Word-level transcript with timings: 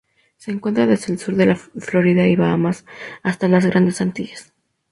Se 0.35 0.49
encuentra 0.49 0.87
desde 0.87 1.13
el 1.13 1.19
sur 1.19 1.35
de 1.35 1.55
Florida 1.55 2.25
y 2.25 2.35
Bahamas 2.35 2.85
hasta 3.21 3.47
las 3.47 3.67
Grandes 3.67 4.01
Antillas. 4.01 4.51